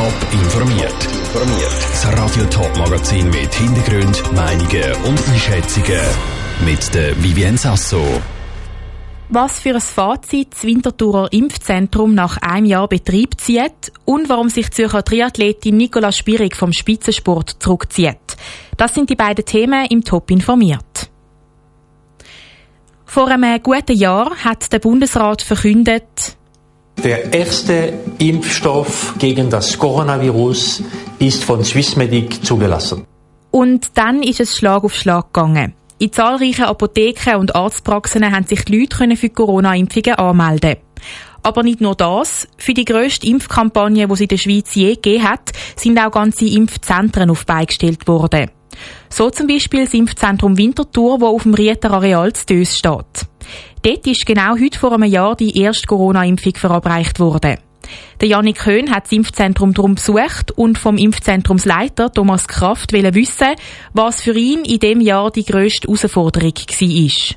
Top 0.00 0.32
informiert. 0.32 1.08
Das 1.34 2.06
Radio 2.18 2.44
Top 2.46 2.74
Magazin 2.78 3.28
mit 3.28 3.52
Hintergrund, 3.52 4.32
Meinungen 4.32 4.94
und 5.04 5.28
Einschätzungen 5.28 6.00
mit 6.64 6.94
der 6.94 7.22
Vivien 7.22 7.58
Sasso. 7.58 8.02
Was 9.28 9.60
für 9.60 9.74
ein 9.74 9.80
Fazit 9.82 10.54
das 10.54 10.64
Winterthurer 10.64 11.30
Impfzentrum 11.34 12.14
nach 12.14 12.38
einem 12.38 12.64
Jahr 12.64 12.88
Betrieb 12.88 13.38
zieht 13.38 13.92
und 14.06 14.30
warum 14.30 14.48
sich 14.48 14.70
Zürcher 14.70 15.04
Triathletin 15.04 15.76
Nicola 15.76 16.12
Spierig 16.12 16.56
vom 16.56 16.72
Spitzensport 16.72 17.56
zurückzieht. 17.58 18.38
Das 18.78 18.94
sind 18.94 19.10
die 19.10 19.16
beiden 19.16 19.44
Themen 19.44 19.84
im 19.90 20.02
Top 20.02 20.30
informiert. 20.30 21.10
Vor 23.04 23.28
einem 23.28 23.62
guten 23.62 23.98
Jahr 23.98 24.34
hat 24.44 24.72
der 24.72 24.78
Bundesrat 24.78 25.42
verkündet, 25.42 26.38
der 27.02 27.32
erste 27.32 27.92
Impfstoff 28.18 29.14
gegen 29.18 29.50
das 29.50 29.78
Coronavirus 29.78 30.82
ist 31.18 31.44
von 31.44 31.64
Swissmedic 31.64 32.44
zugelassen. 32.44 33.06
Und 33.50 33.90
dann 33.94 34.22
ist 34.22 34.40
es 34.40 34.56
Schlag 34.56 34.84
auf 34.84 34.94
Schlag 34.94 35.32
gegangen. 35.32 35.74
In 35.98 36.12
zahlreichen 36.12 36.64
Apotheken 36.64 37.36
und 37.36 37.54
Arztpraxen 37.54 38.24
haben 38.24 38.46
sich 38.46 38.64
die 38.64 38.80
Leute 38.80 39.16
für 39.16 39.28
Corona-Impfungen 39.28 40.14
anmelden. 40.14 40.76
Aber 41.42 41.62
nicht 41.62 41.80
nur 41.80 41.94
das. 41.94 42.48
Für 42.56 42.74
die 42.74 42.84
grösste 42.84 43.26
Impfkampagne, 43.26 44.06
die 44.06 44.12
es 44.12 44.20
in 44.20 44.28
der 44.28 44.36
Schweiz 44.36 44.74
je 44.74 44.94
gegeben 44.94 45.28
hat, 45.28 45.52
sind 45.76 45.98
auch 45.98 46.10
ganze 46.10 46.46
Impfzentren 46.46 47.30
auf 47.30 47.46
beigestellt 47.46 48.06
worden. 48.06 48.50
So 49.08 49.30
zum 49.30 49.46
Beispiel 49.46 49.84
das 49.84 49.94
Impfzentrum 49.94 50.56
Winterthur, 50.56 51.20
wo 51.20 51.26
auf 51.26 51.42
dem 51.42 51.54
Rieter 51.54 51.90
Areal 51.90 52.32
zu 52.32 52.46
Dös 52.46 52.76
steht. 52.76 53.29
Dort 53.82 54.06
ist 54.06 54.26
genau 54.26 54.58
heute 54.60 54.78
vor 54.78 54.92
einem 54.92 55.10
Jahr 55.10 55.34
die 55.36 55.58
erste 55.58 55.86
Corona-Impfung 55.86 56.54
verabreicht 56.54 57.18
worden. 57.18 57.56
Der 58.20 58.28
Janik 58.28 58.58
Köhn 58.58 58.90
hat 58.90 59.04
das 59.04 59.12
Impfzentrum 59.12 59.72
darum 59.72 59.94
besucht 59.94 60.52
und 60.54 60.76
vom 60.76 60.98
Impfzentrumsleiter 60.98 62.12
Thomas 62.12 62.46
Kraft 62.46 62.92
wissen, 62.92 63.54
was 63.94 64.20
für 64.20 64.36
ihn 64.36 64.64
in 64.66 64.80
dem 64.80 65.00
Jahr 65.00 65.30
die 65.30 65.44
grösste 65.44 65.88
Herausforderung 65.88 66.52
war. 66.52 67.36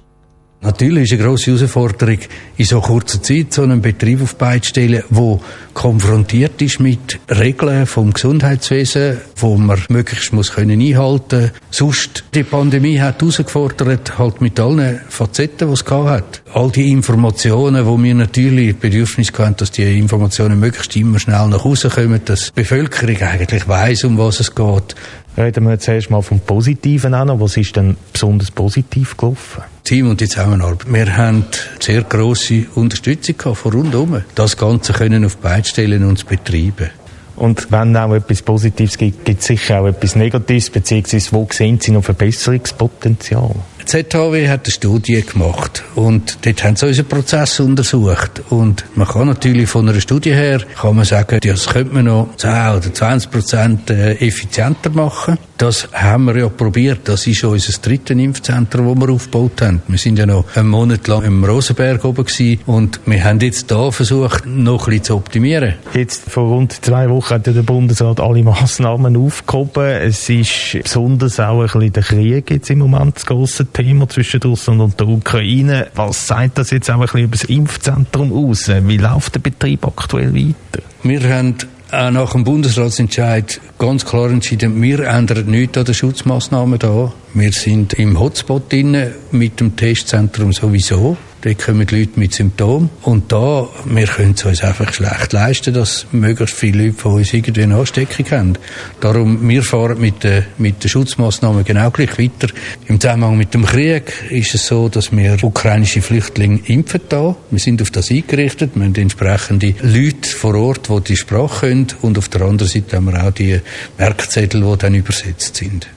Natürlich 0.62 1.04
ist 1.04 1.14
eine 1.14 1.24
grosse 1.24 1.52
Herausforderung, 1.56 2.20
in 2.58 2.66
so 2.66 2.80
kurzer 2.82 3.22
Zeit 3.22 3.54
so 3.54 3.64
einen 3.64 3.82
Betrieb 3.82 4.22
auf 4.22 4.36
Beine 4.36 4.64
stellen, 4.64 5.04
der 5.10 5.40
konfrontiert 5.74 6.62
ist 6.62 6.80
mit 6.80 7.20
Regeln 7.30 7.86
vom 7.86 8.14
Gesundheitswesen, 8.14 9.18
wo 9.38 9.58
man 9.58 9.80
möglichst 9.90 10.34
muss 10.34 10.54
können 10.54 10.80
einhalten. 10.80 11.52
Sonst 11.72 12.24
die 12.34 12.44
Pandemie 12.44 13.00
hat 13.00 13.22
herausgefordert, 13.22 14.18
halt 14.18 14.42
mit 14.42 14.60
allen 14.60 15.02
Facetten, 15.10 15.68
die 15.68 15.74
es 15.74 15.86
hat. 15.86 16.42
All 16.54 16.72
die 16.72 16.92
Informationen, 16.92 17.86
wo 17.86 18.02
wir 18.02 18.16
natürlich 18.16 18.76
Bedürfnis 18.78 19.32
haben, 19.38 19.56
dass 19.58 19.72
die 19.72 19.98
Informationen 19.98 20.60
möglichst 20.60 20.96
immer 20.96 21.20
schnell 21.20 21.48
nach 21.48 21.64
Hause 21.64 21.90
kommen, 21.90 22.22
dass 22.26 22.48
die 22.48 22.62
Bevölkerung 22.62 23.18
eigentlich 23.22 23.68
weiß, 23.68 24.06
um 24.06 24.18
was 24.18 24.40
es 24.40 24.54
geht. 24.54 24.96
Reden 25.36 25.64
wir 25.64 25.72
jetzt 25.72 25.88
erstmal 25.88 26.22
vom 26.22 26.40
Positiven 26.40 27.16
an. 27.16 27.40
Was 27.40 27.58
ist 27.58 27.76
denn 27.76 27.98
besonders 28.12 28.52
positiv 28.52 29.18
gelaufen? 29.18 29.64
Team 29.84 30.10
und 30.10 30.22
die 30.22 30.30
Zusammenarbeit. 30.30 30.86
Wir 30.88 31.18
haben 31.18 31.46
sehr 31.80 32.04
grosse 32.04 32.68
Unterstützung 32.76 33.56
von 33.56 33.72
rundum. 33.74 34.22
Das 34.36 34.56
Ganze 34.56 34.94
können 34.94 35.26
auf 35.26 35.38
beide 35.38 35.63
stellen 35.68 36.04
und 36.06 36.28
betreiben. 36.28 36.90
Und 37.36 37.72
wenn 37.72 37.98
auch 37.98 38.14
etwas 38.14 38.44
Positives 38.44 38.98
gibt, 38.98 39.26
gibt 39.26 39.42
es 39.42 39.48
sicher 39.48 39.82
auch 39.82 39.88
etwas 39.88 40.16
Negatives, 40.16 40.70
beziehungsweise 40.70 41.32
wo 41.32 41.48
sehen 41.52 41.80
Sie 41.82 41.92
noch 41.92 42.04
Verbesserungspotenzial? 42.04 43.56
ZHW 43.86 44.48
hat 44.48 44.66
eine 44.66 44.72
Studie 44.72 45.22
gemacht 45.22 45.84
und 45.96 46.38
dort 46.46 46.64
haben 46.64 46.76
sie 46.76 46.88
unseren 46.88 47.06
Prozess 47.06 47.60
untersucht. 47.60 48.42
Und 48.50 48.86
man 48.96 49.08
kann 49.08 49.28
natürlich 49.28 49.70
von 49.70 49.88
einer 49.88 50.00
Studie 50.00 50.34
her, 50.34 50.62
kann 50.80 50.96
man 50.96 51.06
sagen, 51.06 51.40
das 51.42 51.68
könnte 51.68 51.94
man 51.94 52.06
noch 52.06 52.36
10 52.38 52.50
oder 52.50 52.94
20 52.94 53.32
Prozent 53.32 53.90
äh, 53.90 54.14
effizienter 54.14 54.90
machen. 54.92 55.38
Das 55.64 55.88
haben 55.94 56.26
wir 56.26 56.36
ja 56.36 56.50
probiert. 56.50 57.08
Das 57.08 57.26
ist 57.26 57.42
unser 57.46 57.82
drittes 57.82 58.18
Impfzentrum, 58.18 59.00
das 59.00 59.08
wir 59.08 59.14
aufgebaut 59.14 59.62
haben. 59.62 59.82
Wir 59.88 59.98
sind 59.98 60.20
ja 60.20 60.26
noch 60.26 60.44
einen 60.58 60.68
Monat 60.68 61.08
lang 61.08 61.24
im 61.24 61.42
Rosenberg 61.42 62.04
oben 62.04 62.26
gewesen 62.26 62.60
und 62.66 63.00
wir 63.06 63.24
haben 63.24 63.40
jetzt 63.40 63.72
da 63.72 63.90
versucht, 63.90 64.46
noch 64.46 64.82
ein 64.82 64.90
bisschen 64.90 65.04
zu 65.06 65.16
optimieren. 65.16 65.76
Jetzt 65.94 66.30
vor 66.30 66.50
rund 66.50 66.74
zwei 66.84 67.10
Wochen 67.10 67.36
hat 67.36 67.48
ja 67.48 67.54
der 67.54 67.62
Bundesrat 67.62 68.20
alle 68.20 68.44
Massnahmen 68.44 69.16
aufgehoben. 69.16 69.86
Es 69.86 70.30
ist 70.30 70.80
besonders 70.84 71.40
auch 71.40 71.62
ein 71.62 71.68
bisschen 71.68 71.94
der 71.94 72.04
Krieg 72.04 72.52
jetzt 72.52 72.70
im 72.70 72.80
Moment 72.80 73.16
das 73.16 73.26
grosse 73.26 73.66
Thema 73.66 74.10
zwischen 74.10 74.42
Russland 74.42 74.82
und 74.82 75.00
der 75.00 75.08
Ukraine. 75.08 75.88
Was 75.96 76.28
sagt 76.28 76.58
das 76.58 76.72
jetzt 76.72 76.92
auch 76.92 76.96
ein 76.96 77.04
bisschen 77.04 77.22
über 77.22 77.38
das 77.38 77.46
Impfzentrum 77.46 78.34
aus? 78.34 78.68
Wie 78.68 78.98
läuft 78.98 79.36
der 79.36 79.40
Betrieb 79.40 79.88
aktuell 79.88 80.36
weiter? 80.36 80.84
Wir 81.04 81.22
haben 81.34 81.56
nach 81.94 82.32
dem 82.32 82.44
Bundesratsentscheid 82.44 83.62
ganz 83.78 84.04
klar 84.04 84.32
entschieden, 84.32 84.82
wir 84.82 85.02
ändern 85.02 85.46
nichts 85.46 85.78
an 85.78 85.86
den 85.86 85.94
Schutzmaßnahmen 85.94 86.80
da. 86.80 87.14
Wir 87.36 87.52
sind 87.52 87.94
im 87.94 88.20
Hotspot 88.20 88.72
drin 88.72 89.12
mit 89.32 89.60
dem 89.60 89.76
Testzentrum 89.76 90.54
sowieso. 90.54 91.18
Dort 91.44 91.60
kommen 91.60 91.86
die 91.86 92.00
Leute 92.00 92.18
mit 92.18 92.34
Symptomen. 92.34 92.90
Und 93.02 93.30
da, 93.34 93.68
wir 93.84 94.08
können 94.08 94.34
es 94.34 94.46
uns 94.46 94.64
einfach 94.64 94.94
schlecht 94.94 95.34
leisten, 95.34 95.74
dass 95.74 96.08
möglichst 96.14 96.56
viele 96.56 96.86
Leute 96.86 96.98
von 96.98 97.16
uns 97.16 97.34
irgendwie 97.34 97.64
eine 97.64 97.76
Ansteckung 97.76 98.32
haben. 98.32 98.58
Darum, 99.02 99.50
wir 99.50 99.62
fahren 99.62 100.00
mit 100.00 100.24
den, 100.24 100.46
mit 100.58 100.82
den 100.82 100.90
Schutzmaßnahmen 100.90 101.66
genau 101.66 101.92
gleich 101.92 102.18
weiter. 102.18 102.48
Im 102.88 103.02
Zusammenhang 103.02 103.38
mit 103.38 103.54
dem 103.54 103.66
Krieg 103.66 104.14
ist 104.30 104.56
es 104.56 104.68
so, 104.68 104.88
dass 104.88 105.12
wir 105.12 105.38
ukrainische 105.44 106.02
Flüchtlinge 106.02 106.62
impfen 106.68 107.02
da. 107.10 107.36
Wir 107.52 107.60
sind 107.60 107.82
auf 107.82 107.92
das 107.92 108.10
eingerichtet. 108.10 108.72
Wir 108.76 108.86
haben 108.86 108.96
entsprechende 108.96 109.76
Leute 109.82 110.30
vor 110.30 110.56
Ort, 110.56 110.88
die 110.88 111.02
die 111.02 111.18
Sprache 111.18 111.68
können. 111.68 111.88
Und 112.02 112.18
auf 112.18 112.30
der 112.30 112.44
anderen 112.44 112.70
Seite 112.70 112.96
haben 112.96 113.12
wir 113.12 113.22
auch 113.22 113.32
die 113.32 113.60
Merkzettel, 113.98 114.62
die 114.62 114.78
dann 114.78 114.96
übersetzt 114.96 115.58
sind. 115.58 115.90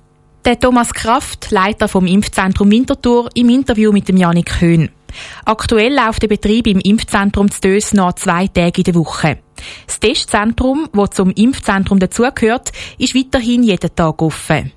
Der 0.44 0.58
Thomas 0.58 0.92
Kraft, 0.92 1.52
Leiter 1.52 1.86
vom 1.86 2.06
Impfzentrum 2.06 2.68
Winterthur, 2.70 3.28
im 3.34 3.48
Interview 3.48 3.92
mit 3.92 4.08
dem 4.08 4.16
Janik 4.16 4.60
Höhn. 4.60 4.90
Aktuell 5.44 5.94
läuft 5.94 6.22
der 6.22 6.28
Betrieb 6.28 6.66
im 6.66 6.80
Impfzentrum 6.80 7.50
zu 7.50 7.60
Dös 7.60 7.92
noch 7.94 8.14
zwei 8.14 8.46
Tage 8.48 8.78
in 8.78 8.84
der 8.84 8.94
Woche. 8.94 9.38
Das 9.86 10.00
Testzentrum, 10.00 10.88
das 10.92 11.10
zum 11.10 11.30
Impfzentrum 11.30 11.98
dazugehört, 11.98 12.72
ist 12.98 13.14
weiterhin 13.14 13.62
jeden 13.62 13.94
Tag 13.94 14.20
offen. 14.22 14.72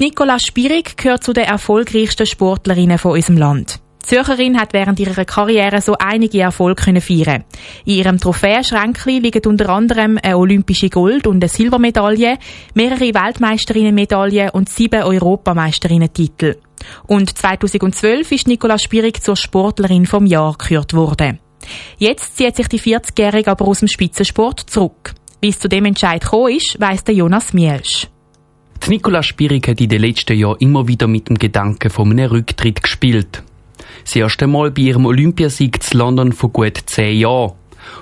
Nicola 0.00 0.38
Spierig 0.38 0.96
gehört 0.96 1.22
zu 1.22 1.32
den 1.32 1.44
erfolgreichsten 1.44 2.26
Sportlerinnen 2.26 2.98
von 2.98 3.12
unserem 3.12 3.38
Land. 3.38 3.80
Die 4.04 4.16
Zürcherin 4.16 4.60
hat 4.60 4.74
während 4.74 5.00
ihrer 5.00 5.24
Karriere 5.24 5.80
so 5.80 5.96
einige 5.98 6.40
Erfolge 6.40 7.00
feiern. 7.00 7.44
In 7.86 7.94
ihrem 7.94 8.18
Trophäenschränkchen 8.18 9.22
liegen 9.22 9.46
unter 9.46 9.70
anderem 9.70 10.18
eine 10.22 10.36
olympische 10.36 10.90
Gold- 10.90 11.26
und 11.26 11.42
eine 11.42 11.48
Silbermedaille, 11.48 12.36
mehrere 12.74 13.14
Weltmeisterinnenmedaillen 13.14 14.50
und 14.50 14.68
sieben 14.68 15.02
Europameisterinnen-Titel. 15.02 16.56
Und 17.06 17.38
2012 17.38 18.32
ist 18.32 18.46
Nicola 18.46 18.78
Spierig 18.78 19.22
zur 19.22 19.36
Sportlerin 19.36 20.04
vom 20.04 20.26
Jahr 20.26 20.54
gekürt 20.58 20.92
worden. 20.92 21.38
Jetzt 21.96 22.36
zieht 22.36 22.56
sich 22.56 22.68
die 22.68 22.80
40-Jährige 22.80 23.50
aber 23.50 23.66
aus 23.66 23.78
dem 23.78 23.88
Spitzensport 23.88 24.60
zurück. 24.60 25.14
Wie 25.40 25.48
es 25.48 25.58
zu 25.58 25.68
dem 25.68 25.86
Entscheid 25.86 26.20
gekommen 26.20 26.54
ist, 26.54 26.76
weiss 26.78 27.04
der 27.04 27.14
Jonas 27.14 27.54
Mielsch. 27.54 28.08
Nicola 28.86 29.22
Spierig 29.22 29.66
hat 29.66 29.80
in 29.80 29.88
den 29.88 30.02
letzten 30.02 30.36
Jahren 30.36 30.58
immer 30.58 30.86
wieder 30.86 31.06
mit 31.06 31.30
dem 31.30 31.38
Gedanken 31.38 31.88
von 31.88 32.10
einem 32.10 32.30
Rücktritt 32.30 32.82
gespielt. 32.82 33.42
Das 34.02 34.16
erste 34.16 34.46
Mal 34.46 34.70
bei 34.70 34.82
ihrem 34.82 35.06
Olympiasieg 35.06 35.82
zu 35.82 35.98
London 35.98 36.32
vor 36.32 36.50
gut 36.50 36.78
zehn 36.86 37.18
Jahren. 37.18 37.52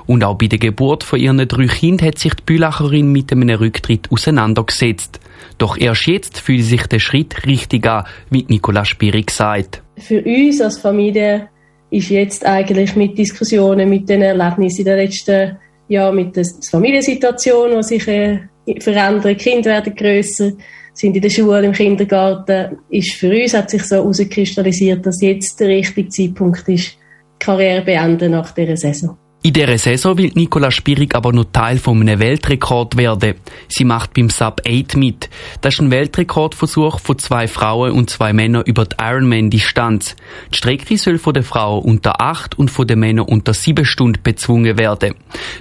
Und 0.07 0.25
auch 0.25 0.37
bei 0.37 0.47
der 0.47 0.59
Geburt 0.59 1.05
von 1.05 1.19
ihren 1.19 1.47
drei 1.49 1.67
Kindern 1.67 2.09
hat 2.09 2.19
sich 2.19 2.35
die 2.35 2.43
Bülacherin 2.45 3.11
mit 3.11 3.33
einem 3.33 3.49
Rücktritt 3.51 4.11
auseinandergesetzt. 4.11 5.21
Doch 5.59 5.77
erst 5.77 6.07
jetzt 6.07 6.39
fühlt 6.39 6.65
sich 6.65 6.87
der 6.87 6.99
Schritt 6.99 7.47
richtig 7.47 7.87
an, 7.87 8.05
wie 8.31 8.45
Nicola 8.49 8.85
Spiri 8.85 9.25
sagt. 9.31 9.83
Für 9.99 10.23
uns 10.23 10.61
als 10.61 10.79
Familie 10.79 11.49
ist 11.91 12.11
jetzt 12.11 12.47
eigentlich 12.47 12.97
mit 12.97 13.19
Diskussionen, 13.19 13.89
mit 13.89 14.09
den 14.09 14.23
Erlebnissen 14.23 14.85
den 14.85 14.97
letzten 14.97 15.57
Jahren, 15.89 16.17
mit 16.17 16.35
der 16.35 16.47
Familiensituation, 16.71 17.77
die 17.77 17.83
sich 17.83 18.09
äh, 18.09 18.41
verändert, 18.81 19.38
Kinder 19.38 19.71
werden 19.71 19.95
grösser, 19.95 20.53
sind 20.93 21.17
in 21.17 21.23
der 21.23 21.31
Schule, 21.31 21.65
im 21.65 21.73
Kindergarten, 21.73 22.79
ist 22.91 23.15
für 23.15 23.31
uns 23.31 23.55
hat 23.55 23.71
sich 23.71 23.83
so 23.85 23.97
herauskristallisiert, 23.97 25.05
dass 25.05 25.21
jetzt 25.21 25.59
der 25.61 25.69
richtige 25.69 26.09
Zeitpunkt 26.09 26.69
ist, 26.69 26.93
die 26.93 27.39
Karriere 27.39 27.83
beenden 27.83 28.33
nach 28.33 28.53
dieser 28.53 28.77
Saison. 28.77 29.17
In 29.44 29.55
dieser 29.55 29.77
Saison 29.77 30.17
will 30.19 30.31
Nicola 30.37 30.71
Spierig 30.71 31.17
aber 31.17 31.33
noch 31.33 31.47
Teil 31.53 31.77
von 31.77 32.00
einem 32.00 32.21
Weltrekord 32.21 32.97
werden. 32.97 33.35
Sie 33.67 33.83
macht 33.83 34.15
beim 34.15 34.31
Sub 34.31 34.61
8 34.65 34.97
mit. 34.97 35.29
Das 35.61 35.75
ist 35.75 35.81
ein 35.81 35.91
Weltrekordversuch 35.91 37.00
von 37.00 37.19
zwei 37.19 37.49
Frauen 37.49 37.91
und 37.91 38.09
zwei 38.09 38.33
Männern 38.33 38.62
über 38.65 38.85
die 38.85 38.95
Ironman-Distanz. 39.00 40.15
Die 40.53 40.59
Strecke 40.59 40.97
soll 40.97 41.19
von 41.19 41.35
den 41.35 41.43
Frauen 41.43 41.83
unter 41.83 42.21
8 42.21 42.56
und 42.56 42.71
von 42.71 42.87
den 42.87 43.00
Männern 43.00 43.27
unter 43.27 43.53
7 43.53 43.85
Stunden 43.85 44.23
bezwungen 44.23 44.79
werden. 44.79 45.15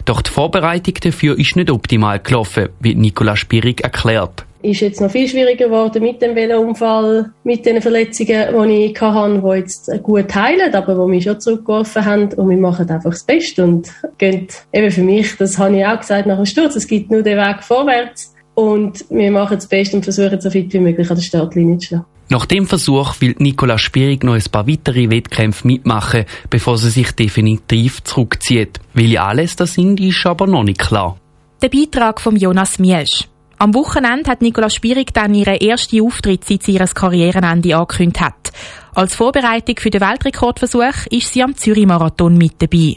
Doch 0.06 0.22
die 0.22 0.30
Vorbereitung 0.30 0.94
dafür 1.02 1.40
ist 1.40 1.56
nicht 1.56 1.72
optimal 1.72 2.20
gelaufen, 2.20 2.70
wie 2.82 2.94
Nicola 2.94 3.36
Spierig 3.36 3.82
erklärt. 3.82 4.46
Ist 4.62 4.82
jetzt 4.82 5.02
noch 5.02 5.12
viel 5.12 5.28
schwieriger 5.28 5.66
geworden 5.66 6.04
mit 6.04 6.22
dem 6.22 6.36
Velounfall, 6.36 7.32
mit 7.44 7.66
den 7.66 7.82
Verletzungen, 7.82 8.70
die 8.70 8.86
ich 8.86 9.02
hatte, 9.02 9.42
die 9.42 9.58
jetzt 9.58 9.92
gut 10.04 10.34
heilen, 10.34 10.74
aber 10.74 10.96
die 10.96 11.10
mich 11.10 11.24
schon 11.24 11.40
zurückgeworfen 11.40 12.06
haben. 12.06 12.34
Und 12.34 12.50
wir 12.50 12.58
machen 12.58 12.90
einfach 12.90 13.12
das 13.12 13.24
Beste 13.24 13.64
und 13.64 13.92
gehen 14.18 14.48
eben 14.72 14.92
für 14.92 15.04
mich, 15.04 15.36
das 15.38 15.58
habe 15.58 15.78
ich 15.78 15.86
auch 15.86 16.00
gesagt 16.00 16.28
nach 16.28 16.38
dem 16.38 16.46
Sturz, 16.46 16.76
es 16.76 16.88
gibt 16.88 17.12
nur 17.12 17.22
den 17.22 17.38
Weg 17.38 17.64
vorwärts. 17.64 18.34
Und 18.54 19.06
wir 19.10 19.32
machen 19.32 19.56
das 19.56 19.68
Beste 19.68 19.96
und 19.96 20.04
versuchen 20.04 20.40
so 20.40 20.50
fit 20.50 20.74
wie 20.74 20.80
möglich 20.80 21.10
an 21.10 21.16
der 21.16 21.24
Startlinie 21.24 21.78
zu 21.78 21.86
stehen. 21.86 22.06
Nach 22.30 22.46
dem 22.46 22.66
Versuch 22.66 23.20
will 23.20 23.36
Nicola 23.40 23.78
Spierig 23.78 24.24
noch 24.24 24.36
ein 24.36 24.44
paar 24.50 24.66
weitere 24.66 25.10
Wettkämpfe 25.10 25.68
mitmachen, 25.68 26.24
bevor 26.50 26.78
sie 26.78 26.90
sich 26.90 27.12
definitiv 27.12 28.04
zurückzieht. 28.04 28.80
Welche 28.94 29.22
alles 29.22 29.58
das 29.58 29.74
sind, 29.74 30.00
ist 30.00 30.26
aber 30.26 30.48
noch 30.48 30.64
nicht 30.64 30.80
klar. 30.80 31.18
Der 31.62 31.68
Beitrag 31.68 32.22
von 32.22 32.38
Jonas 32.38 32.80
Miesch. 32.80 33.28
Am 33.62 33.76
Wochenende 33.76 34.32
hat 34.32 34.42
Nicola 34.42 34.72
Spierig 34.72 35.14
dann 35.14 35.36
ihren 35.36 35.54
ersten 35.54 36.02
Auftritt 36.02 36.46
seit 36.46 36.64
sie 36.64 36.72
ihres 36.72 36.96
Karrierenende 36.96 37.78
angekündigt 37.78 38.20
hat. 38.20 38.52
Als 38.96 39.14
Vorbereitung 39.14 39.76
für 39.78 39.92
den 39.92 40.02
Weltrekordversuch 40.02 41.06
ist 41.12 41.32
sie 41.32 41.44
am 41.44 41.56
Zürich-Marathon 41.56 42.36
mit 42.40 42.60
dabei. 42.60 42.96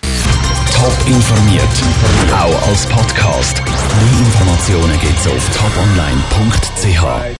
Top 0.00 0.96
informiert, 1.06 1.62
auch 2.32 2.68
als 2.68 2.86
Podcast. 2.86 3.62
Mehr 3.62 4.20
Informationen 4.20 4.98
gibt's 4.98 5.26
auf 5.28 5.50
toponline.ch. 5.58 7.36